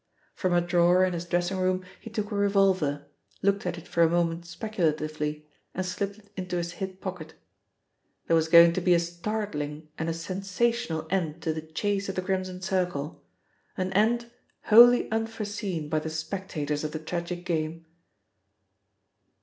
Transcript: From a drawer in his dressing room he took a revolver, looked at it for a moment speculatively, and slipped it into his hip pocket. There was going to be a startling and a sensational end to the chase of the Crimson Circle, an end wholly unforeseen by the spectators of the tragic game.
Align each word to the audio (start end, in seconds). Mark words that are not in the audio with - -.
From 0.33 0.51
a 0.55 0.61
drawer 0.61 1.05
in 1.05 1.13
his 1.13 1.25
dressing 1.27 1.57
room 1.59 1.83
he 1.99 2.09
took 2.09 2.31
a 2.31 2.35
revolver, 2.35 3.05
looked 3.43 3.67
at 3.67 3.77
it 3.77 3.87
for 3.87 4.01
a 4.01 4.09
moment 4.09 4.47
speculatively, 4.47 5.45
and 5.75 5.85
slipped 5.85 6.17
it 6.17 6.31
into 6.35 6.57
his 6.57 6.71
hip 6.71 7.01
pocket. 7.01 7.35
There 8.25 8.35
was 8.35 8.47
going 8.47 8.73
to 8.73 8.81
be 8.81 8.95
a 8.95 8.99
startling 8.99 9.89
and 9.99 10.09
a 10.09 10.13
sensational 10.15 11.05
end 11.11 11.39
to 11.43 11.53
the 11.53 11.61
chase 11.61 12.09
of 12.09 12.15
the 12.15 12.23
Crimson 12.23 12.63
Circle, 12.63 13.21
an 13.77 13.93
end 13.93 14.31
wholly 14.63 15.07
unforeseen 15.11 15.87
by 15.87 15.99
the 15.99 16.09
spectators 16.09 16.83
of 16.83 16.93
the 16.93 16.97
tragic 16.99 17.45
game. 17.45 17.85